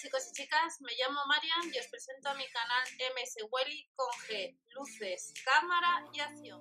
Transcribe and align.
chicos 0.00 0.28
y 0.30 0.32
chicas, 0.32 0.80
me 0.80 0.92
llamo 0.94 1.20
Marian 1.26 1.74
y 1.74 1.78
os 1.78 1.88
presento 1.88 2.28
a 2.28 2.34
mi 2.34 2.44
canal 2.46 2.84
MS 3.16 3.34
Welly 3.50 3.90
con 3.96 4.06
G, 4.28 4.56
luces, 4.68 5.34
cámara 5.44 6.04
y 6.12 6.20
acción. 6.20 6.60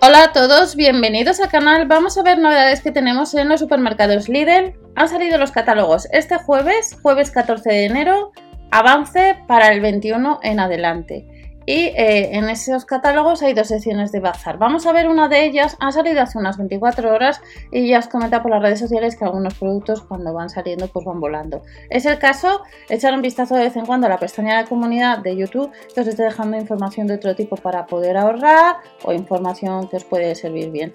Hola 0.00 0.24
a 0.24 0.32
todos, 0.32 0.76
bienvenidos 0.76 1.40
al 1.40 1.50
canal. 1.50 1.86
Vamos 1.86 2.16
a 2.16 2.22
ver 2.22 2.38
novedades 2.38 2.80
que 2.80 2.92
tenemos 2.92 3.34
en 3.34 3.50
los 3.50 3.60
supermercados 3.60 4.30
Lidl. 4.30 4.87
Han 4.98 5.08
salido 5.08 5.38
los 5.38 5.52
catálogos 5.52 6.08
este 6.10 6.38
jueves, 6.38 6.98
jueves 7.00 7.30
14 7.30 7.70
de 7.70 7.84
enero, 7.84 8.32
avance 8.72 9.36
para 9.46 9.72
el 9.72 9.80
21 9.80 10.40
en 10.42 10.58
adelante. 10.58 11.24
Y 11.66 11.92
eh, 11.94 12.34
en 12.36 12.48
esos 12.48 12.84
catálogos 12.84 13.42
hay 13.42 13.54
dos 13.54 13.68
secciones 13.68 14.10
de 14.10 14.18
bazar. 14.18 14.58
Vamos 14.58 14.86
a 14.86 14.92
ver 14.92 15.06
una 15.06 15.28
de 15.28 15.44
ellas. 15.44 15.76
Ha 15.78 15.92
salido 15.92 16.20
hace 16.20 16.36
unas 16.36 16.56
24 16.56 17.14
horas 17.14 17.40
y 17.70 17.86
ya 17.86 18.00
os 18.00 18.08
comenta 18.08 18.42
por 18.42 18.50
las 18.50 18.60
redes 18.60 18.80
sociales 18.80 19.14
que 19.14 19.24
algunos 19.24 19.54
productos 19.54 20.02
cuando 20.02 20.34
van 20.34 20.50
saliendo 20.50 20.88
pues 20.88 21.04
van 21.04 21.20
volando. 21.20 21.62
Es 21.90 22.04
el 22.04 22.18
caso, 22.18 22.62
echar 22.88 23.14
un 23.14 23.22
vistazo 23.22 23.54
de 23.54 23.64
vez 23.64 23.76
en 23.76 23.86
cuando 23.86 24.08
a 24.08 24.10
la 24.10 24.18
pestaña 24.18 24.58
de 24.58 24.68
comunidad 24.68 25.18
de 25.18 25.36
YouTube 25.36 25.70
que 25.94 26.00
os 26.00 26.08
esté 26.08 26.24
dejando 26.24 26.56
información 26.56 27.06
de 27.06 27.14
otro 27.14 27.36
tipo 27.36 27.54
para 27.54 27.86
poder 27.86 28.16
ahorrar 28.16 28.78
o 29.04 29.12
información 29.12 29.86
que 29.86 29.98
os 29.98 30.04
puede 30.04 30.34
servir 30.34 30.72
bien. 30.72 30.92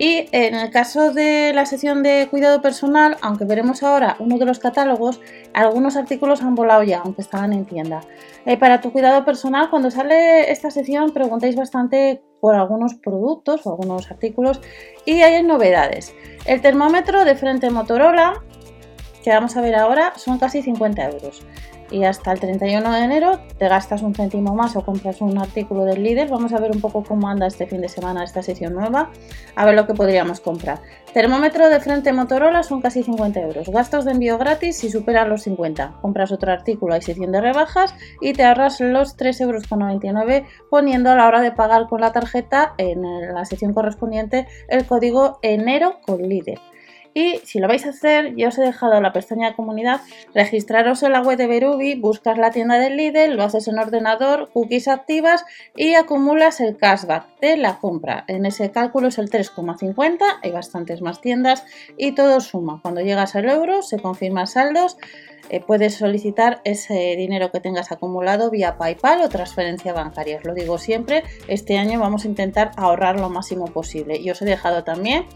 Y 0.00 0.30
en 0.32 0.54
el 0.54 0.70
caso 0.70 1.12
de 1.12 1.52
la 1.52 1.66
sección 1.66 2.02
de 2.02 2.26
cuidado 2.30 2.62
personal, 2.62 3.18
aunque 3.20 3.44
veremos 3.44 3.82
ahora 3.82 4.16
uno 4.18 4.38
de 4.38 4.46
los 4.46 4.58
catálogos, 4.58 5.20
algunos 5.52 5.94
artículos 5.94 6.40
han 6.40 6.54
volado 6.54 6.82
ya, 6.82 7.00
aunque 7.00 7.20
estaban 7.20 7.52
en 7.52 7.66
tienda. 7.66 8.00
Eh, 8.46 8.56
para 8.56 8.80
tu 8.80 8.92
cuidado 8.92 9.26
personal, 9.26 9.68
cuando 9.68 9.90
sale 9.90 10.50
esta 10.50 10.70
sección, 10.70 11.12
preguntáis 11.12 11.54
bastante 11.54 12.22
por 12.40 12.54
algunos 12.54 12.94
productos 12.94 13.66
o 13.66 13.72
algunos 13.72 14.10
artículos 14.10 14.62
y 15.04 15.20
hay 15.20 15.42
novedades. 15.42 16.14
El 16.46 16.62
termómetro 16.62 17.26
de 17.26 17.34
frente 17.34 17.68
Motorola, 17.68 18.42
que 19.22 19.28
vamos 19.28 19.54
a 19.58 19.60
ver 19.60 19.74
ahora, 19.74 20.14
son 20.16 20.38
casi 20.38 20.62
50 20.62 21.10
euros 21.10 21.42
y 21.90 22.04
hasta 22.04 22.32
el 22.32 22.40
31 22.40 22.92
de 22.92 22.98
enero 23.00 23.40
te 23.58 23.68
gastas 23.68 24.02
un 24.02 24.14
céntimo 24.14 24.54
más 24.54 24.76
o 24.76 24.84
compras 24.84 25.20
un 25.20 25.38
artículo 25.38 25.84
del 25.84 26.02
líder. 26.02 26.28
Vamos 26.28 26.52
a 26.52 26.60
ver 26.60 26.70
un 26.70 26.80
poco 26.80 27.02
cómo 27.02 27.28
anda 27.28 27.46
este 27.46 27.66
fin 27.66 27.80
de 27.80 27.88
semana 27.88 28.24
esta 28.24 28.42
sesión 28.42 28.74
nueva, 28.74 29.10
a 29.56 29.66
ver 29.66 29.74
lo 29.74 29.86
que 29.86 29.94
podríamos 29.94 30.40
comprar. 30.40 30.80
Termómetro 31.12 31.68
de 31.68 31.80
frente 31.80 32.12
Motorola 32.12 32.62
son 32.62 32.80
casi 32.80 33.02
50 33.02 33.40
euros. 33.40 33.68
Gastos 33.68 34.04
de 34.04 34.12
envío 34.12 34.38
gratis 34.38 34.76
si 34.76 34.90
superan 34.90 35.28
los 35.28 35.42
50. 35.42 35.98
Compras 36.00 36.30
otro 36.32 36.52
artículo, 36.52 36.94
hay 36.94 37.02
sección 37.02 37.32
de 37.32 37.40
rebajas 37.40 37.94
y 38.20 38.32
te 38.32 38.44
ahorras 38.44 38.80
los 38.80 39.16
3,99 39.16 39.40
euros 39.40 40.44
poniendo 40.70 41.10
a 41.10 41.16
la 41.16 41.26
hora 41.26 41.40
de 41.40 41.52
pagar 41.52 41.88
con 41.88 42.00
la 42.00 42.12
tarjeta 42.12 42.74
en 42.78 43.02
la 43.34 43.44
sección 43.44 43.74
correspondiente 43.74 44.46
el 44.68 44.86
código 44.86 45.38
enero 45.42 45.98
con 46.06 46.22
líder. 46.22 46.58
Y 47.12 47.38
si 47.44 47.58
lo 47.58 47.68
vais 47.68 47.84
a 47.86 47.90
hacer, 47.90 48.36
ya 48.36 48.48
os 48.48 48.58
he 48.58 48.62
dejado 48.62 49.00
la 49.00 49.12
pestaña 49.12 49.50
de 49.50 49.56
comunidad, 49.56 50.00
registraros 50.34 51.02
en 51.02 51.12
la 51.12 51.22
web 51.22 51.36
de 51.36 51.46
Berubi, 51.46 51.94
buscas 51.94 52.38
la 52.38 52.50
tienda 52.50 52.78
del 52.78 52.96
Lidl, 52.96 53.36
lo 53.36 53.42
haces 53.42 53.66
en 53.68 53.78
ordenador, 53.78 54.50
cookies 54.52 54.88
activas 54.88 55.44
y 55.76 55.94
acumulas 55.94 56.60
el 56.60 56.76
cashback 56.76 57.40
de 57.40 57.56
la 57.56 57.78
compra. 57.78 58.24
En 58.28 58.46
ese 58.46 58.70
cálculo 58.70 59.08
es 59.08 59.18
el 59.18 59.30
3,50, 59.30 60.18
hay 60.42 60.50
bastantes 60.52 61.02
más 61.02 61.20
tiendas 61.20 61.64
y 61.96 62.12
todo 62.12 62.40
suma. 62.40 62.80
Cuando 62.82 63.00
llegas 63.00 63.34
al 63.34 63.48
euro, 63.48 63.82
se 63.82 63.98
confirman 63.98 64.46
saldos, 64.46 64.96
eh, 65.48 65.60
puedes 65.60 65.96
solicitar 65.96 66.60
ese 66.64 67.16
dinero 67.16 67.50
que 67.50 67.58
tengas 67.58 67.90
acumulado 67.90 68.50
vía 68.50 68.78
PayPal 68.78 69.20
o 69.22 69.28
transferencia 69.28 69.92
bancaria. 69.92 70.38
Os 70.38 70.44
lo 70.44 70.54
digo 70.54 70.78
siempre, 70.78 71.24
este 71.48 71.76
año 71.76 71.98
vamos 71.98 72.24
a 72.24 72.28
intentar 72.28 72.70
ahorrar 72.76 73.18
lo 73.18 73.28
máximo 73.30 73.64
posible. 73.66 74.16
Y 74.16 74.30
os 74.30 74.40
he 74.42 74.44
dejado 74.44 74.84
también 74.84 75.26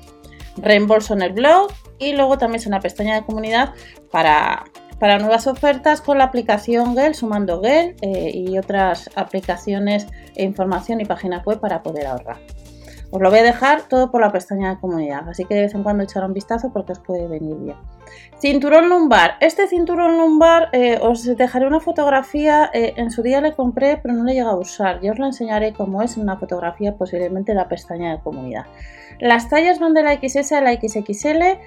reembolso 0.56 1.14
en 1.14 1.22
el 1.22 1.32
blog 1.32 1.70
y 1.98 2.12
luego 2.12 2.38
también 2.38 2.60
es 2.60 2.66
una 2.66 2.80
pestaña 2.80 3.14
de 3.14 3.24
comunidad 3.24 3.72
para, 4.10 4.64
para 4.98 5.18
nuevas 5.18 5.46
ofertas 5.46 6.00
con 6.00 6.18
la 6.18 6.24
aplicación 6.24 6.96
Gel, 6.96 7.14
sumando 7.14 7.60
Gel 7.62 7.96
eh, 8.02 8.30
y 8.34 8.58
otras 8.58 9.10
aplicaciones 9.14 10.06
e 10.34 10.44
información 10.44 11.00
y 11.00 11.04
páginas 11.04 11.44
web 11.44 11.60
para 11.60 11.82
poder 11.82 12.06
ahorrar. 12.06 12.38
Os 13.14 13.20
lo 13.20 13.30
voy 13.30 13.38
a 13.38 13.42
dejar 13.44 13.82
todo 13.82 14.10
por 14.10 14.20
la 14.20 14.32
pestaña 14.32 14.70
de 14.70 14.80
comunidad, 14.80 15.28
así 15.28 15.44
que 15.44 15.54
de 15.54 15.60
vez 15.60 15.74
en 15.76 15.84
cuando 15.84 16.02
echar 16.02 16.24
un 16.24 16.32
vistazo 16.32 16.72
porque 16.72 16.90
os 16.90 16.98
puede 16.98 17.28
venir 17.28 17.54
bien. 17.58 17.76
Cinturón 18.40 18.88
lumbar. 18.88 19.36
Este 19.38 19.68
cinturón 19.68 20.18
lumbar 20.18 20.68
eh, 20.72 20.98
os 21.00 21.24
dejaré 21.24 21.68
una 21.68 21.78
fotografía. 21.78 22.72
Eh, 22.74 22.94
en 22.96 23.12
su 23.12 23.22
día 23.22 23.40
le 23.40 23.54
compré, 23.54 23.98
pero 23.98 24.14
no 24.14 24.24
le 24.24 24.34
llega 24.34 24.50
a 24.50 24.56
usar. 24.56 25.00
Ya 25.00 25.12
os 25.12 25.18
lo 25.20 25.26
enseñaré 25.26 25.72
cómo 25.72 26.02
es 26.02 26.16
en 26.16 26.24
una 26.24 26.38
fotografía, 26.38 26.96
posiblemente 26.96 27.52
en 27.52 27.58
la 27.58 27.68
pestaña 27.68 28.10
de 28.10 28.20
comunidad. 28.20 28.66
Las 29.20 29.48
tallas 29.48 29.78
van 29.78 29.94
de 29.94 30.02
la 30.02 30.14
XS 30.14 30.50
a 30.50 30.60
la 30.60 30.72
XXL. 30.72 31.60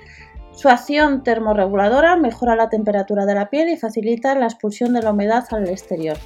Su 0.52 0.68
acción 0.68 1.24
termorreguladora 1.24 2.18
mejora 2.18 2.57
la 2.57 2.68
temperatura 2.68 3.25
de 3.25 3.36
la 3.36 3.50
piel 3.50 3.69
y 3.69 3.78
facilita 3.78 4.36
la 4.36 4.47
expulsión 4.47 4.94
de 4.94 5.02
la 5.02 5.12
humedad 5.12 5.46
al 5.52 5.69
exterior 5.69 6.18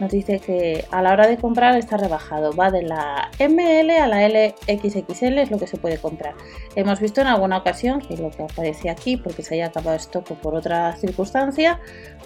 nos 0.00 0.10
dice 0.10 0.38
que 0.38 0.84
a 0.90 1.02
la 1.02 1.12
hora 1.12 1.26
de 1.26 1.38
comprar 1.38 1.76
está 1.76 1.96
rebajado. 1.96 2.52
Va 2.52 2.70
de 2.70 2.82
la 2.82 3.30
ML 3.38 3.90
a 3.90 4.06
la 4.06 4.28
LXXL, 4.28 5.38
es 5.38 5.50
lo 5.50 5.58
que 5.58 5.66
se 5.66 5.76
puede 5.76 5.98
comprar. 5.98 6.34
Hemos 6.76 7.00
visto 7.00 7.20
en 7.20 7.26
alguna 7.26 7.58
ocasión 7.58 8.00
que 8.00 8.16
lo 8.16 8.30
que 8.30 8.44
aparece 8.44 8.90
aquí, 8.90 9.16
porque 9.16 9.42
se 9.42 9.54
haya 9.54 9.66
acabado 9.66 9.96
stock 9.96 10.30
o 10.30 10.34
por 10.34 10.54
otra 10.54 10.94
circunstancia, 10.96 11.80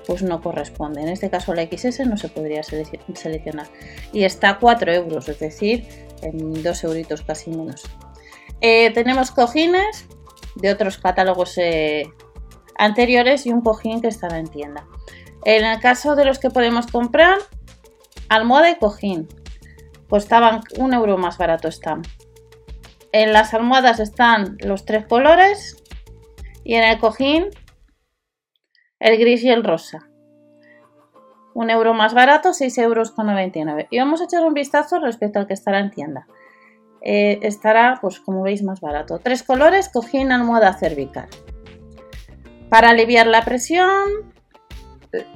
pues 0.06 0.22
no 0.22 0.41
corresponde. 0.43 1.03
En 1.03 1.09
este 1.09 1.31
caso 1.31 1.55
la 1.55 1.62
XS 1.62 2.06
no 2.06 2.16
se 2.16 2.28
podría 2.28 2.62
seleccionar. 2.62 3.66
Y 4.12 4.25
está 4.25 4.50
a 4.50 4.59
4 4.59 4.93
euros, 4.93 5.28
es 5.28 5.38
decir, 5.38 5.87
en 6.22 6.62
2 6.62 6.84
euritos 6.84 7.22
casi 7.22 7.50
menos. 7.50 7.84
Eh, 8.61 8.91
tenemos 8.93 9.31
cojines 9.31 10.06
de 10.56 10.71
otros 10.71 10.99
catálogos 10.99 11.56
eh, 11.59 12.05
anteriores 12.77 13.47
y 13.47 13.50
un 13.50 13.62
cojín 13.62 14.00
que 14.00 14.09
estaba 14.09 14.38
en 14.38 14.47
tienda. 14.47 14.87
En 15.44 15.65
el 15.65 15.81
caso 15.81 16.15
de 16.15 16.25
los 16.25 16.38
que 16.38 16.50
podemos 16.50 16.87
comprar, 16.87 17.38
Almohada 18.32 18.70
y 18.70 18.76
cojín. 18.76 19.28
Costaban 20.09 20.62
un 20.78 20.94
euro 20.94 21.19
más 21.19 21.37
barato 21.37 21.69
están. 21.69 22.00
En 23.12 23.34
las 23.34 23.53
almohadas 23.53 24.00
están 24.00 24.56
los 24.60 24.87
tres 24.87 25.04
colores 25.04 25.76
y 26.65 26.76
en 26.76 26.84
el 26.84 26.98
cojín 26.98 27.50
el 29.00 29.19
gris 29.19 29.44
y 29.44 29.50
el 29.50 29.62
rosa. 29.62 30.09
Un 31.53 31.69
euro 31.69 31.93
más 31.93 32.15
barato, 32.15 32.54
6 32.54 32.78
euros 32.78 33.10
con 33.10 33.26
99. 33.26 33.88
Y 33.91 33.98
vamos 33.98 34.22
a 34.22 34.25
echar 34.25 34.47
un 34.47 34.54
vistazo 34.54 34.99
respecto 34.99 35.38
al 35.38 35.47
que 35.47 35.53
estará 35.53 35.81
en 35.81 35.91
tienda. 35.91 36.26
Eh, 37.03 37.38
estará, 37.43 37.99
pues 38.00 38.19
como 38.19 38.41
veis, 38.41 38.62
más 38.62 38.81
barato. 38.81 39.19
Tres 39.19 39.43
colores, 39.43 39.91
cojín, 39.91 40.32
almohada 40.32 40.72
cervical. 40.72 41.28
Para 42.70 42.88
aliviar 42.88 43.26
la 43.26 43.43
presión, 43.43 44.31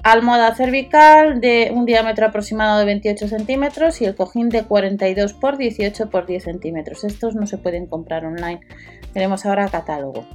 almohada 0.02 0.54
cervical 0.54 1.40
de 1.40 1.70
un 1.74 1.84
diámetro 1.84 2.26
aproximado 2.26 2.78
de 2.78 2.84
28 2.86 3.28
centímetros 3.28 4.00
y 4.00 4.06
el 4.06 4.14
cojín 4.14 4.48
de 4.48 4.64
42 4.64 5.34
por 5.34 5.56
18 5.56 6.10
por 6.10 6.26
10 6.26 6.44
centímetros. 6.44 7.04
Estos 7.04 7.34
no 7.34 7.46
se 7.46 7.58
pueden 7.58 7.86
comprar 7.86 8.24
online. 8.24 8.60
Tenemos 9.12 9.44
ahora 9.44 9.68
catálogo. 9.68 10.26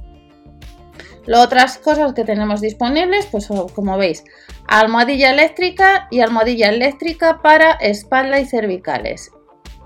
Las 1.26 1.46
otras 1.46 1.78
cosas 1.78 2.14
que 2.14 2.24
tenemos 2.24 2.60
disponibles, 2.60 3.26
pues 3.26 3.48
como 3.74 3.96
veis, 3.96 4.24
almohadilla 4.66 5.30
eléctrica 5.30 6.08
y 6.10 6.20
almohadilla 6.20 6.68
eléctrica 6.68 7.40
para 7.42 7.72
espalda 7.72 8.40
y 8.40 8.44
cervicales. 8.44 9.30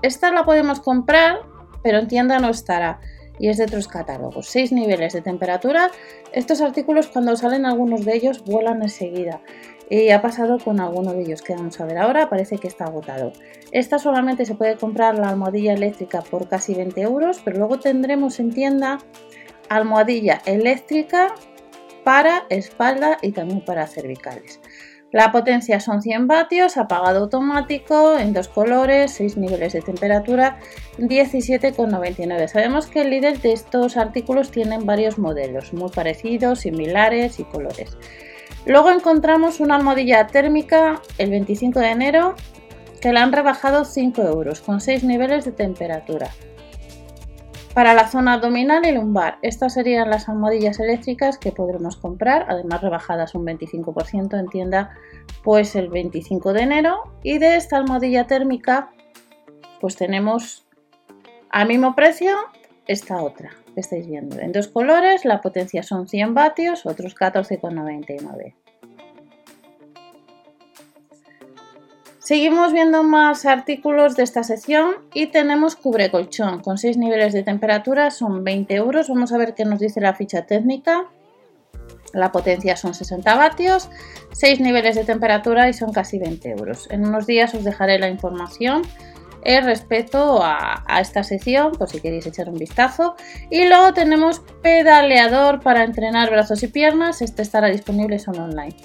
Esta 0.01 0.31
la 0.31 0.45
podemos 0.45 0.79
comprar, 0.79 1.39
pero 1.83 1.99
en 1.99 2.07
tienda 2.07 2.39
no 2.39 2.49
estará 2.49 2.99
y 3.39 3.49
es 3.49 3.57
de 3.57 3.65
otros 3.65 3.87
catálogos. 3.87 4.47
6 4.47 4.71
niveles 4.71 5.13
de 5.13 5.21
temperatura. 5.21 5.91
Estos 6.31 6.61
artículos 6.61 7.07
cuando 7.07 7.35
salen 7.35 7.65
algunos 7.65 8.05
de 8.05 8.15
ellos 8.15 8.43
vuelan 8.45 8.81
enseguida. 8.81 9.41
Y 9.89 10.09
ha 10.09 10.21
pasado 10.21 10.59
con 10.59 10.81
alguno 10.81 11.13
de 11.13 11.21
ellos 11.21 11.41
que 11.41 11.55
vamos 11.55 11.79
a 11.79 11.85
ver 11.85 11.97
ahora, 11.97 12.29
parece 12.29 12.57
que 12.57 12.67
está 12.67 12.85
agotado. 12.85 13.31
Esta 13.71 13.99
solamente 13.99 14.45
se 14.45 14.55
puede 14.55 14.75
comprar 14.75 15.17
la 15.17 15.29
almohadilla 15.29 15.73
eléctrica 15.73 16.21
por 16.21 16.49
casi 16.49 16.73
20 16.73 17.01
euros, 17.01 17.41
pero 17.43 17.59
luego 17.59 17.79
tendremos 17.79 18.39
en 18.39 18.53
tienda 18.53 18.99
almohadilla 19.69 20.41
eléctrica 20.45 21.33
para 22.03 22.43
espalda 22.49 23.17
y 23.21 23.31
también 23.31 23.63
para 23.63 23.87
cervicales. 23.87 24.59
La 25.11 25.31
potencia 25.31 25.79
son 25.79 26.01
100 26.01 26.27
vatios, 26.27 26.75
apagado 26.75 27.19
automático, 27.19 28.17
en 28.17 28.33
dos 28.33 28.49
colores, 28.49 29.11
6 29.13 29.37
niveles 29.37 29.71
de 29.71 29.81
temperatura, 29.81 30.59
17,99. 30.97 32.47
Sabemos 32.47 32.87
que 32.87 33.01
el 33.01 33.11
líder 33.11 33.39
de 33.39 33.53
estos 33.53 33.95
artículos 33.95 34.51
tienen 34.51 34.85
varios 34.85 35.17
modelos, 35.17 35.71
muy 35.71 35.89
parecidos, 35.89 36.59
similares 36.59 37.39
y 37.39 37.45
colores. 37.45 37.97
Luego 38.65 38.91
encontramos 38.91 39.61
una 39.61 39.77
almohadilla 39.77 40.27
térmica 40.27 41.01
el 41.17 41.29
25 41.29 41.79
de 41.79 41.91
enero 41.91 42.35
que 42.99 43.13
la 43.13 43.23
han 43.23 43.31
rebajado 43.31 43.85
5 43.85 44.21
euros 44.23 44.59
con 44.59 44.81
6 44.81 45.05
niveles 45.05 45.45
de 45.45 45.53
temperatura 45.53 46.31
para 47.77 47.93
la 47.93 48.07
zona 48.07 48.33
abdominal 48.33 48.87
y 48.87 48.91
lumbar. 48.91 49.37
Estas 49.43 49.75
serían 49.75 50.09
las 50.09 50.27
almohadillas 50.27 50.79
eléctricas 50.79 51.37
que 51.37 51.51
podremos 51.51 51.95
comprar, 51.95 52.47
además 52.49 52.81
rebajadas 52.81 53.35
un 53.35 53.45
25% 53.45 54.39
en 54.39 54.47
tienda 54.47 54.97
pues 55.43 55.75
el 55.75 55.87
25 55.87 56.53
de 56.53 56.61
enero. 56.61 57.03
Y 57.21 57.37
de 57.37 57.55
esta 57.55 57.77
almohadilla 57.77 58.25
térmica 58.25 58.89
pues 59.79 59.95
tenemos 59.95 60.65
al 61.51 61.67
mismo 61.67 61.93
precio 61.93 62.35
esta 62.87 63.21
otra 63.21 63.51
que 63.75 63.81
estáis 63.81 64.07
viendo. 64.07 64.39
En 64.39 64.53
dos 64.53 64.69
colores, 64.69 65.23
la 65.23 65.41
potencia 65.41 65.83
son 65.83 66.07
100 66.07 66.33
vatios, 66.33 66.83
otros 66.87 67.15
14,99. 67.15 68.55
Seguimos 72.27 72.73
viendo 72.73 73.03
más 73.03 73.45
artículos 73.45 74.17
de 74.17 74.23
esta 74.23 74.43
sección 74.43 74.95
y 75.13 75.27
tenemos 75.27 75.77
cubre 75.77 76.11
colchón 76.11 76.59
con 76.59 76.77
6 76.77 76.97
niveles 76.97 77.31
de 77.31 77.41
temperatura, 77.41 78.11
son 78.11 78.43
20 78.43 78.75
euros. 78.75 79.07
Vamos 79.07 79.31
a 79.31 79.37
ver 79.37 79.53
qué 79.55 79.63
nos 79.63 79.79
dice 79.79 80.01
la 80.01 80.13
ficha 80.13 80.45
técnica. 80.45 81.05
La 82.11 82.33
potencia 82.33 82.75
son 82.75 82.93
60 82.93 83.33
vatios, 83.33 83.89
6 84.33 84.59
niveles 84.59 84.97
de 84.97 85.05
temperatura 85.05 85.69
y 85.69 85.73
son 85.73 85.93
casi 85.93 86.19
20 86.19 86.49
euros. 86.49 86.89
En 86.91 87.07
unos 87.07 87.27
días 87.27 87.53
os 87.53 87.63
dejaré 87.63 87.97
la 87.97 88.09
información 88.09 88.81
eh, 89.43 89.61
respecto 89.61 90.43
a, 90.43 90.83
a, 90.85 90.99
esta 90.99 91.23
sección, 91.23 91.71
por 91.71 91.87
si 91.87 92.01
queréis 92.01 92.27
echar 92.27 92.49
un 92.49 92.57
vistazo. 92.57 93.15
Y 93.49 93.69
luego 93.69 93.93
tenemos 93.93 94.41
pedaleador 94.61 95.61
para 95.61 95.85
entrenar 95.85 96.29
brazos 96.29 96.61
y 96.61 96.67
piernas. 96.67 97.21
Este 97.21 97.41
estará 97.41 97.69
disponible 97.69 98.19
solo 98.19 98.43
online. 98.43 98.75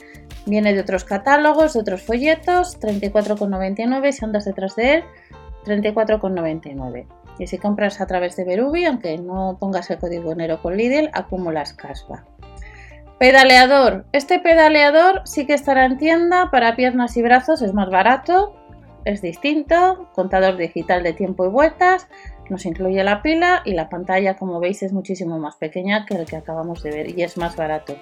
Viene 0.46 0.74
de 0.74 0.80
otros 0.80 1.04
catálogos, 1.04 1.74
de 1.74 1.80
otros 1.80 2.02
folletos, 2.02 2.80
34,99 2.80 4.12
si 4.12 4.24
andas 4.24 4.44
detrás 4.44 4.76
de 4.76 4.94
él, 4.94 5.04
34,99. 5.64 7.06
Y 7.38 7.46
si 7.46 7.58
compras 7.58 8.00
a 8.00 8.06
través 8.06 8.36
de 8.36 8.44
Berubi, 8.44 8.84
aunque 8.84 9.16
no 9.18 9.56
pongas 9.58 9.90
el 9.90 9.98
código 9.98 10.32
enero 10.32 10.60
con 10.60 10.76
Lidl, 10.76 11.10
acumulas 11.12 11.72
cashback. 11.72 12.24
Pedaleador. 13.18 14.04
Este 14.12 14.40
pedaleador 14.40 15.22
sí 15.24 15.46
que 15.46 15.54
estará 15.54 15.84
en 15.84 15.96
tienda 15.96 16.50
para 16.50 16.74
piernas 16.74 17.16
y 17.16 17.22
brazos, 17.22 17.62
es 17.62 17.72
más 17.72 17.88
barato, 17.88 18.56
es 19.04 19.22
distinto, 19.22 20.08
contador 20.12 20.56
digital 20.56 21.02
de 21.04 21.12
tiempo 21.12 21.44
y 21.44 21.48
vueltas, 21.48 22.08
nos 22.48 22.66
incluye 22.66 23.02
la 23.04 23.22
pila 23.22 23.62
y 23.64 23.72
la 23.72 23.88
pantalla, 23.88 24.36
como 24.36 24.60
veis, 24.60 24.82
es 24.82 24.92
muchísimo 24.92 25.38
más 25.38 25.56
pequeña 25.56 26.04
que 26.04 26.14
el 26.14 26.26
que 26.26 26.36
acabamos 26.36 26.82
de 26.82 26.90
ver 26.90 27.18
y 27.18 27.22
es 27.22 27.36
más 27.36 27.56
barato. 27.56 27.96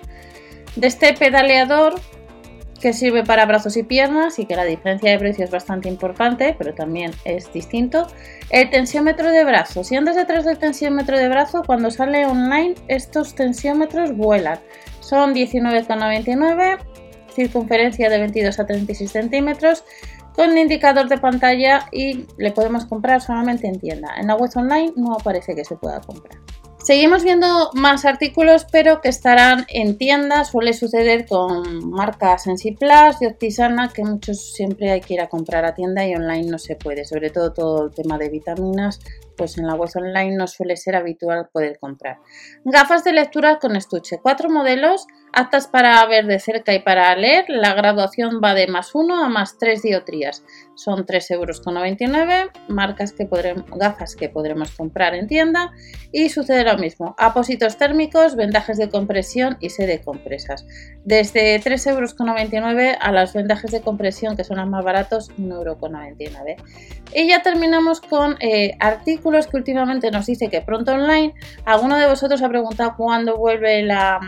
De 0.76 0.86
este 0.86 1.12
pedaleador 1.14 1.94
que 2.80 2.92
sirve 2.92 3.24
para 3.24 3.46
brazos 3.46 3.76
y 3.76 3.82
piernas 3.82 4.38
y 4.38 4.46
que 4.46 4.56
la 4.56 4.64
diferencia 4.64 5.10
de 5.10 5.18
precio 5.18 5.44
es 5.44 5.50
bastante 5.50 5.88
importante, 5.88 6.54
pero 6.58 6.74
también 6.74 7.12
es 7.24 7.52
distinto. 7.52 8.06
El 8.48 8.70
tensiómetro 8.70 9.30
de 9.30 9.44
brazo. 9.44 9.84
Si 9.84 9.96
andas 9.96 10.16
detrás 10.16 10.44
del 10.44 10.58
tensiómetro 10.58 11.18
de 11.18 11.28
brazo, 11.28 11.62
cuando 11.64 11.90
sale 11.90 12.26
online, 12.26 12.74
estos 12.88 13.34
tensiómetros 13.34 14.16
vuelan. 14.16 14.58
Son 15.00 15.34
19,99, 15.34 16.78
circunferencia 17.34 18.08
de 18.08 18.18
22 18.18 18.58
a 18.58 18.66
36 18.66 19.10
centímetros, 19.10 19.84
con 20.34 20.56
indicador 20.56 21.08
de 21.08 21.18
pantalla 21.18 21.86
y 21.92 22.26
le 22.38 22.52
podemos 22.52 22.86
comprar 22.86 23.20
solamente 23.20 23.66
en 23.66 23.78
tienda. 23.78 24.14
En 24.16 24.28
la 24.28 24.36
web 24.36 24.50
online 24.54 24.92
no 24.96 25.14
aparece 25.14 25.54
que 25.54 25.64
se 25.64 25.76
pueda 25.76 26.00
comprar. 26.00 26.38
Seguimos 26.82 27.24
viendo 27.24 27.70
más 27.74 28.06
artículos, 28.06 28.66
pero 28.72 29.02
que 29.02 29.10
estarán 29.10 29.66
en 29.68 29.98
tiendas. 29.98 30.48
Suele 30.48 30.72
suceder 30.72 31.26
con 31.26 31.90
marcas 31.90 32.44
Plus 32.44 33.20
y 33.20 33.26
Optisana, 33.26 33.90
que 33.92 34.02
muchos 34.02 34.54
siempre 34.54 34.90
hay 34.90 35.02
que 35.02 35.14
ir 35.14 35.20
a 35.20 35.28
comprar 35.28 35.66
a 35.66 35.74
tienda 35.74 36.06
y 36.06 36.14
online 36.14 36.50
no 36.50 36.58
se 36.58 36.76
puede. 36.76 37.04
Sobre 37.04 37.28
todo 37.28 37.52
todo 37.52 37.84
el 37.84 37.90
tema 37.94 38.16
de 38.16 38.30
vitaminas, 38.30 38.98
pues 39.40 39.56
en 39.56 39.66
la 39.66 39.74
web 39.74 39.88
online 39.94 40.36
no 40.36 40.46
suele 40.46 40.76
ser 40.76 40.94
habitual 40.96 41.48
poder 41.50 41.78
comprar. 41.78 42.18
Gafas 42.62 43.04
de 43.04 43.14
lectura 43.14 43.58
con 43.58 43.74
estuche. 43.74 44.18
Cuatro 44.22 44.50
modelos 44.50 45.06
aptas 45.32 45.66
para 45.66 46.04
ver 46.06 46.26
de 46.26 46.38
cerca 46.38 46.74
y 46.74 46.80
para 46.80 47.16
leer. 47.16 47.46
La 47.48 47.72
graduación 47.72 48.42
va 48.44 48.52
de 48.52 48.66
más 48.66 48.94
1 48.94 49.24
a 49.24 49.30
más 49.30 49.56
3 49.56 49.80
diotrías. 49.80 50.44
Son 50.74 51.06
3,99 51.06 51.32
euros. 51.32 52.50
Marcas 52.68 53.14
que 53.14 53.24
podremos, 53.24 53.64
gafas 53.70 54.14
que 54.14 54.28
podremos 54.28 54.72
comprar 54.72 55.14
en 55.14 55.26
tienda. 55.26 55.72
Y 56.12 56.28
sucede 56.28 56.62
lo 56.62 56.76
mismo. 56.76 57.14
Apósitos 57.16 57.78
térmicos, 57.78 58.36
vendajes 58.36 58.76
de 58.76 58.90
compresión 58.90 59.56
y 59.58 59.70
sede 59.70 60.02
compresas. 60.02 60.66
Desde 61.06 61.58
3,99 61.62 61.92
euros 61.92 62.96
a 63.00 63.10
las 63.10 63.32
vendajes 63.32 63.70
de 63.70 63.80
compresión 63.80 64.36
que 64.36 64.44
son 64.44 64.58
las 64.58 64.68
más 64.68 64.84
baratos, 64.84 65.30
1,99 65.38 66.20
euro. 66.28 66.56
Y 67.14 67.28
ya 67.28 67.42
terminamos 67.42 68.00
con 68.00 68.36
eh, 68.40 68.76
artículos 68.78 69.29
que 69.30 69.56
últimamente 69.56 70.10
nos 70.10 70.26
dice 70.26 70.48
que 70.48 70.60
pronto 70.60 70.92
online. 70.92 71.34
Alguno 71.64 71.96
de 71.96 72.06
vosotros 72.06 72.42
ha 72.42 72.48
preguntado 72.48 72.94
cuándo 72.96 73.36
vuelve 73.36 73.82
la 73.82 74.20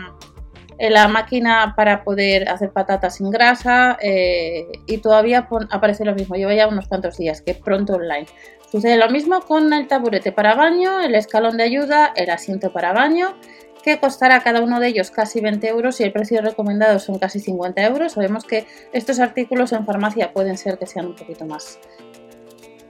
la 0.79 1.07
máquina 1.07 1.73
para 1.75 2.03
poder 2.03 2.49
hacer 2.49 2.71
patatas 2.71 3.15
sin 3.15 3.29
grasa 3.29 3.97
eh, 4.01 4.67
y 4.85 4.97
todavía 4.97 5.47
aparece 5.69 6.05
lo 6.05 6.15
mismo. 6.15 6.35
Llevo 6.35 6.51
ya 6.51 6.67
unos 6.67 6.87
cuantos 6.87 7.17
días 7.17 7.41
que 7.41 7.53
pronto 7.53 7.93
online. 7.93 8.25
Sucede 8.71 8.97
lo 8.97 9.09
mismo 9.09 9.41
con 9.41 9.71
el 9.71 9.87
taburete 9.87 10.31
para 10.31 10.55
baño, 10.55 10.99
el 10.99 11.13
escalón 11.15 11.57
de 11.57 11.63
ayuda, 11.63 12.11
el 12.15 12.29
asiento 12.31 12.71
para 12.71 12.91
baño, 12.91 13.35
que 13.83 13.99
costará 13.99 14.41
cada 14.41 14.61
uno 14.61 14.79
de 14.79 14.87
ellos 14.87 15.11
casi 15.11 15.41
20 15.41 15.67
euros 15.67 15.99
y 15.99 16.03
el 16.03 16.11
precio 16.11 16.41
recomendado 16.41 16.97
son 16.99 17.19
casi 17.19 17.39
50 17.39 17.83
euros. 17.83 18.13
Sabemos 18.13 18.45
que 18.45 18.65
estos 18.91 19.19
artículos 19.19 19.73
en 19.73 19.85
farmacia 19.85 20.33
pueden 20.33 20.57
ser 20.57 20.79
que 20.79 20.87
sean 20.87 21.05
un 21.05 21.15
poquito 21.15 21.45
más 21.45 21.79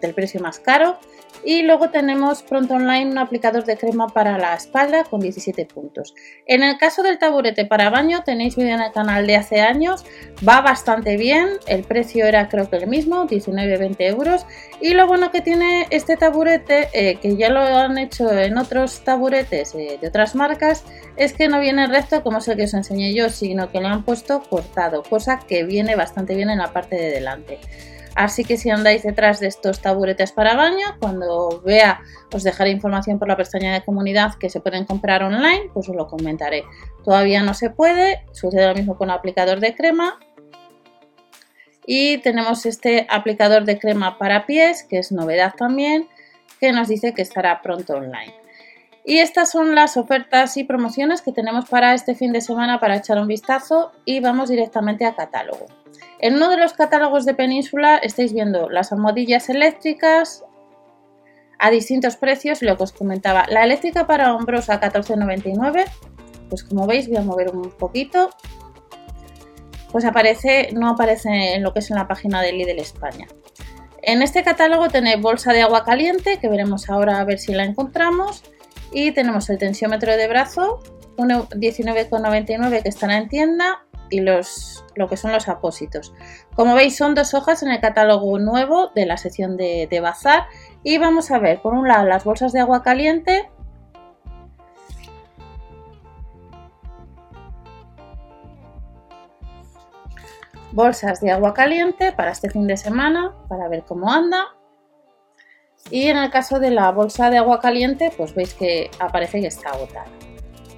del 0.02 0.14
precio 0.14 0.40
más 0.40 0.60
caro. 0.60 0.98
Y 1.44 1.64
luego 1.64 1.90
tenemos 1.90 2.44
pronto 2.44 2.76
online 2.76 3.12
un 3.12 3.18
aplicador 3.18 3.66
de 3.66 3.78
crema 3.78 4.08
para 4.08 4.38
la 4.38 4.56
espalda 4.56 5.04
con 5.04 5.20
17 5.20 5.66
puntos. 5.66 6.14
En 6.46 6.64
el 6.64 6.78
caso 6.78 7.04
del 7.04 7.18
taburete 7.18 7.66
para 7.66 7.90
baño 7.90 8.24
tenéis 8.24 8.56
vídeo 8.56 8.76
en 8.76 8.82
el 8.82 8.92
canal 8.92 9.28
de 9.28 9.36
hace 9.36 9.62
años, 9.62 10.06
va 10.48 10.62
bastante 10.62 11.18
bien, 11.18 11.50
el 11.68 11.84
precio 11.84 12.26
era 12.26 12.48
creo 12.50 12.70
que 12.70 12.78
el 12.78 12.88
mismo, 12.88 13.28
19-20 13.28 13.96
euros. 14.00 14.46
Y 14.82 14.94
lo 14.94 15.08
bueno 15.08 15.32
que 15.32 15.42
tiene 15.42 15.88
este 15.90 16.18
taburete, 16.18 16.90
eh, 16.94 17.18
que 17.22 17.36
ya 17.36 17.50
lo 17.50 17.62
han 17.62 17.98
hecho 17.98 18.32
en 18.32 18.58
otros 18.58 19.02
taburetes 19.04 19.74
eh, 19.76 19.98
de 20.00 20.08
otras 20.08 20.36
marcas, 20.36 20.84
es 21.16 21.34
que 21.34 21.48
no 21.48 21.60
viene 21.60 21.88
recto 21.88 22.24
como 22.24 22.40
es 22.40 22.48
el 22.48 22.58
que 22.58 22.64
os 22.64 22.74
enseñé 22.74 23.14
yo, 23.14 23.30
sino 23.30 23.70
que 23.72 23.80
lo 23.80 23.88
han 23.88 24.04
puesto 24.04 24.44
cortado, 24.44 25.04
cosa 25.04 25.40
que 25.40 25.64
viene 25.64 25.96
bastante 25.96 26.36
bien 26.36 26.50
en 26.50 26.60
la 26.60 26.74
parte 26.74 26.96
de 26.96 27.12
delante. 27.12 27.60
Así 28.16 28.44
que 28.44 28.58
si 28.58 28.70
andáis 28.70 29.04
detrás 29.04 29.40
de 29.40 29.48
estos 29.48 29.82
taburetes 29.82 30.32
para 30.32 30.56
baño, 30.56 30.86
cuando 31.00 31.62
vea 31.66 32.02
os 32.32 32.44
dejaré 32.44 32.70
información 32.70 33.18
por 33.18 33.28
la 33.28 33.38
pestaña 33.38 33.74
de 33.74 33.84
comunidad 33.84 34.36
que 34.36 34.50
se 34.50 34.60
pueden 34.60 34.86
comprar 34.86 35.24
online, 35.24 35.70
pues 35.74 35.90
os 35.90 35.96
lo 35.96 36.08
comentaré. 36.08 36.64
Todavía 37.04 37.42
no 37.42 37.54
se 37.54 37.70
puede, 37.70 38.24
sucede 38.32 38.68
lo 38.68 38.76
mismo 38.76 38.98
con 38.98 39.10
el 39.10 39.16
aplicador 39.16 39.60
de 39.60 39.74
crema. 39.76 40.20
Y 41.86 42.20
tenemos 42.20 42.66
este 42.66 43.08
aplicador 43.10 43.66
de 43.66 43.80
crema 43.80 44.18
para 44.18 44.46
pies, 44.46 44.84
que 44.84 45.00
es 45.00 45.12
novedad 45.12 45.54
también, 45.58 46.08
que 46.60 46.72
nos 46.72 46.88
dice 46.88 47.14
que 47.14 47.24
estará 47.24 47.62
pronto 47.62 47.96
online. 47.96 48.34
Y 49.06 49.18
estas 49.18 49.52
son 49.52 49.76
las 49.76 49.98
ofertas 49.98 50.56
y 50.56 50.64
promociones 50.64 51.22
que 51.22 51.34
tenemos 51.34 51.68
para 51.68 51.94
este 51.94 52.16
fin 52.16 52.32
de 52.32 52.40
semana 52.40 52.80
para 52.80 52.96
echar 52.96 53.18
un 53.20 53.28
vistazo 53.28 53.92
y 54.06 54.22
vamos 54.22 54.50
directamente 54.50 55.06
a 55.06 55.16
catálogo. 55.16 55.66
En 56.24 56.36
uno 56.36 56.50
de 56.50 56.56
los 56.56 56.72
catálogos 56.72 57.26
de 57.26 57.34
Península 57.34 57.98
estáis 57.98 58.32
viendo 58.32 58.70
las 58.70 58.94
almohadillas 58.94 59.50
eléctricas 59.50 60.46
a 61.60 61.70
distintos 61.70 62.16
precios, 62.16 62.62
lo 62.62 62.78
que 62.78 62.84
os 62.84 62.94
comentaba. 62.94 63.46
La 63.50 63.66
eléctrica 63.66 64.08
para 64.08 64.34
hombros 64.34 64.70
a 64.70 64.80
14,99, 64.80 65.84
pues 66.48 66.64
como 66.64 66.88
veis 66.88 67.10
voy 67.10 67.18
a 67.18 67.24
mover 67.24 67.50
un 67.54 67.70
poquito, 67.72 68.30
pues 69.92 70.06
aparece, 70.06 70.70
no 70.72 70.88
aparece 70.88 71.56
en 71.56 71.64
lo 71.64 71.74
que 71.74 71.80
es 71.80 71.92
en 71.92 71.98
la 71.98 72.08
página 72.08 72.42
de 72.42 72.54
Lidl 72.54 72.80
España. 72.80 73.28
En 74.02 74.22
este 74.22 74.44
catálogo 74.44 74.88
tenéis 74.88 75.22
bolsa 75.22 75.52
de 75.52 75.62
agua 75.62 75.84
caliente, 75.84 76.38
que 76.38 76.48
veremos 76.48 76.90
ahora 76.90 77.20
a 77.20 77.26
ver 77.26 77.38
si 77.38 77.52
la 77.52 77.66
encontramos, 77.66 78.46
y 78.94 79.12
tenemos 79.12 79.50
el 79.50 79.58
tensiómetro 79.58 80.16
de 80.16 80.30
brazo, 80.30 80.80
19,99 81.18 82.82
que 82.82 82.88
estará 82.88 83.18
en 83.18 83.28
tienda, 83.28 83.84
y 84.14 84.20
los, 84.20 84.86
lo 84.94 85.10
que 85.10 85.18
son 85.18 85.32
los 85.32 85.50
apósitos. 85.50 86.14
Como 86.56 86.76
veis 86.76 86.96
son 86.96 87.16
dos 87.16 87.34
hojas 87.34 87.64
en 87.64 87.72
el 87.72 87.82
catálogo 87.82 88.38
nuevo 88.38 88.92
de 88.94 89.08
la 89.08 89.18
sección 89.18 89.58
de, 89.58 90.00
bazar. 90.04 90.46
Y 90.84 91.00
vamos 91.00 91.32
a 91.32 91.40
ver 91.40 91.64
por 91.64 91.74
un 91.74 91.88
lado 91.88 92.06
las 92.06 92.24
bolsas 92.24 92.54
de 92.54 92.60
agua 92.60 92.84
caliente. 92.84 93.50
Bolsas 100.72 101.20
de 101.20 101.32
agua 101.32 101.56
caliente 101.56 102.12
para 102.12 102.32
este 102.32 102.52
fin 102.52 102.68
de 102.68 102.78
semana 102.78 103.34
para 103.48 103.68
ver 103.68 103.84
cómo 103.84 104.12
anda. 104.12 104.46
Y 105.90 106.06
en 106.08 106.18
el 106.18 106.30
caso 106.30 106.60
de 106.60 106.70
la 106.70 106.92
bolsa 106.92 107.32
de 107.32 107.40
agua 107.40 107.60
caliente 107.60 108.12
pues 108.16 108.36
veis 108.36 108.54
que 108.54 108.92
aparece 109.00 109.42
que 109.42 109.48
está 109.48 109.72
agotada. 109.72 110.06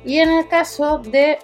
Y 0.06 0.20
en 0.20 0.30
el 0.30 0.48
caso 0.48 1.00
de 1.00 1.40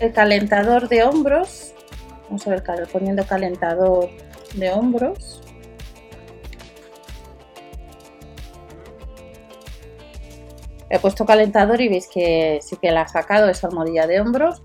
el 0.00 0.12
calentador 0.12 0.88
de 0.88 1.02
hombros. 1.02 1.74
Vamos 2.24 2.46
a 2.46 2.50
ver, 2.50 2.62
poniendo 2.92 3.26
calentador 3.26 4.08
de 4.54 4.70
hombros. 4.70 5.42
He 10.90 10.98
puesto 10.98 11.26
calentador 11.26 11.80
y 11.80 11.88
veis 11.88 12.08
que 12.08 12.60
sí 12.62 12.76
que 12.76 12.90
la 12.90 13.02
ha 13.02 13.08
sacado 13.08 13.48
esa 13.48 13.66
almohadilla 13.66 14.06
de 14.06 14.20
hombros. 14.20 14.62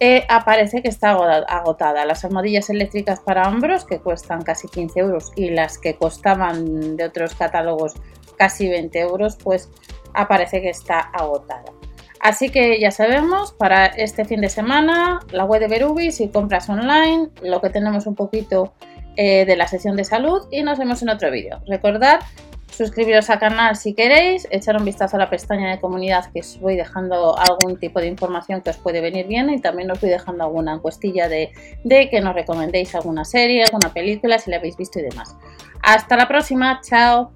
Eh, 0.00 0.26
aparece 0.28 0.82
que 0.82 0.88
está 0.88 1.12
agotada. 1.12 2.04
Las 2.04 2.24
almohadillas 2.24 2.68
eléctricas 2.70 3.20
para 3.20 3.48
hombros, 3.48 3.84
que 3.84 4.00
cuestan 4.00 4.42
casi 4.42 4.66
15 4.66 4.98
euros, 4.98 5.32
y 5.36 5.50
las 5.50 5.78
que 5.78 5.94
costaban 5.94 6.96
de 6.96 7.04
otros 7.04 7.36
catálogos 7.36 7.94
casi 8.36 8.68
20 8.68 8.98
euros, 8.98 9.36
pues 9.36 9.70
aparece 10.12 10.60
que 10.60 10.70
está 10.70 10.98
agotada. 10.98 11.72
Así 12.22 12.50
que 12.50 12.78
ya 12.78 12.92
sabemos, 12.92 13.52
para 13.52 13.86
este 13.86 14.24
fin 14.24 14.40
de 14.40 14.48
semana, 14.48 15.18
la 15.32 15.44
web 15.44 15.60
de 15.60 15.66
Berubi, 15.66 16.12
si 16.12 16.28
compras 16.28 16.68
online, 16.68 17.30
lo 17.42 17.60
que 17.60 17.68
tenemos 17.68 18.06
un 18.06 18.14
poquito 18.14 18.74
eh, 19.16 19.44
de 19.44 19.56
la 19.56 19.66
sesión 19.66 19.96
de 19.96 20.04
salud 20.04 20.46
y 20.52 20.62
nos 20.62 20.78
vemos 20.78 21.02
en 21.02 21.08
otro 21.08 21.32
vídeo. 21.32 21.60
Recordad 21.66 22.20
suscribiros 22.70 23.28
al 23.28 23.40
canal 23.40 23.74
si 23.74 23.92
queréis, 23.92 24.46
echar 24.52 24.76
un 24.76 24.84
vistazo 24.84 25.16
a 25.16 25.18
la 25.18 25.28
pestaña 25.28 25.72
de 25.72 25.80
comunidad 25.80 26.30
que 26.32 26.40
os 26.40 26.60
voy 26.60 26.76
dejando 26.76 27.36
algún 27.36 27.76
tipo 27.80 27.98
de 27.98 28.06
información 28.06 28.62
que 28.62 28.70
os 28.70 28.76
puede 28.76 29.00
venir 29.00 29.26
bien 29.26 29.50
y 29.50 29.60
también 29.60 29.90
os 29.90 30.00
voy 30.00 30.10
dejando 30.10 30.44
alguna 30.44 30.74
encuestilla 30.74 31.28
de, 31.28 31.50
de 31.82 32.08
que 32.08 32.20
nos 32.20 32.34
recomendéis 32.34 32.94
alguna 32.94 33.24
serie, 33.24 33.64
alguna 33.64 33.92
película, 33.92 34.38
si 34.38 34.48
la 34.48 34.58
habéis 34.58 34.76
visto 34.76 35.00
y 35.00 35.02
demás. 35.02 35.34
Hasta 35.82 36.16
la 36.16 36.28
próxima, 36.28 36.80
chao. 36.84 37.32